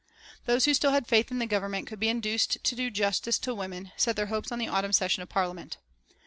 Those 0.47 0.65
who 0.65 0.73
still 0.73 0.93
had 0.93 1.05
faith 1.05 1.27
that 1.27 1.35
the 1.35 1.45
Government 1.45 1.85
could 1.85 1.99
be 1.99 2.09
induced 2.09 2.63
to 2.63 2.75
do 2.75 2.89
justice 2.89 3.37
to 3.37 3.53
women 3.53 3.91
set 3.97 4.15
their 4.15 4.25
hopes 4.33 4.51
on 4.51 4.57
the 4.57 4.67
autumn 4.67 4.93
session 4.93 5.21
of 5.21 5.29
Parliament. 5.29 5.77